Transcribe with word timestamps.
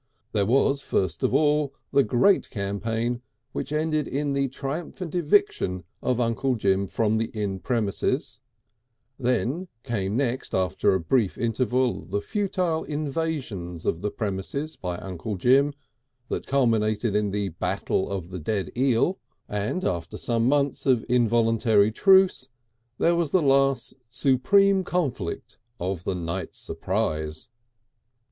There 0.31 0.47
was 0.47 0.81
first 0.81 1.21
of 1.21 1.31
all 1.31 1.75
the 1.91 2.01
great 2.03 2.49
campaign 2.49 3.21
which 3.51 3.71
ended 3.71 4.07
in 4.07 4.33
the 4.33 4.47
triumphant 4.47 5.13
eviction 5.13 5.83
of 6.01 6.19
Uncle 6.19 6.55
Jim 6.55 6.87
from 6.87 7.19
the 7.19 7.25
inn 7.35 7.59
premises, 7.59 8.39
there 9.19 9.67
came 9.83 10.17
next 10.17 10.55
after 10.55 10.95
a 10.95 10.99
brief 10.99 11.37
interval 11.37 12.03
the 12.07 12.19
futile 12.19 12.83
invasions 12.85 13.85
of 13.85 14.01
the 14.01 14.09
premises 14.09 14.75
by 14.75 14.97
Uncle 14.97 15.35
Jim 15.35 15.71
that 16.29 16.47
culminated 16.47 17.15
in 17.15 17.29
the 17.29 17.49
Battle 17.49 18.09
of 18.09 18.31
the 18.31 18.39
Dead 18.39 18.71
Eel, 18.75 19.19
and 19.47 19.85
after 19.85 20.17
some 20.17 20.47
months 20.47 20.87
of 20.87 21.05
involuntary 21.09 21.91
truce 21.91 22.49
there 22.97 23.15
was 23.15 23.29
the 23.29 23.39
last 23.43 23.93
supreme 24.09 24.83
conflict 24.83 25.59
of 25.79 26.05
the 26.05 26.15
Night 26.15 26.55
Surprise. 26.55 27.49